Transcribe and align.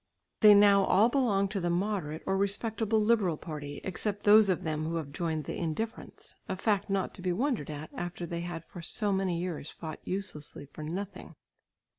They 0.39 0.55
now 0.55 0.83
all 0.85 1.09
belong 1.09 1.47
to 1.49 1.59
the 1.59 1.69
moderate 1.69 2.23
or 2.25 2.35
respectable 2.35 2.99
liberal 2.99 3.37
party, 3.37 3.81
except 3.83 4.23
those 4.23 4.49
of 4.49 4.63
them 4.63 4.85
who 4.85 4.95
have 4.95 5.11
joined 5.11 5.43
the 5.43 5.55
indifferents, 5.55 6.37
a 6.49 6.55
fact 6.55 6.89
not 6.89 7.13
to 7.13 7.21
be 7.21 7.31
wondered 7.31 7.69
at, 7.69 7.91
after 7.93 8.25
they 8.25 8.41
had 8.41 8.65
for 8.65 8.81
so 8.81 9.13
many 9.13 9.39
years 9.39 9.69
fought 9.69 9.99
uselessly 10.03 10.65
for 10.65 10.81
nothing. 10.81 11.35